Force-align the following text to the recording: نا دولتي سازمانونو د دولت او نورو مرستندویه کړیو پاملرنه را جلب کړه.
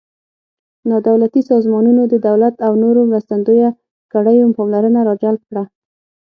نا 0.89 0.97
دولتي 1.07 1.41
سازمانونو 1.49 2.01
د 2.07 2.13
دولت 2.27 2.55
او 2.65 2.71
نورو 2.83 3.01
مرستندویه 3.11 3.69
کړیو 4.13 4.53
پاملرنه 4.57 5.01
را 5.07 5.15
جلب 5.21 5.41
کړه. 5.49 5.63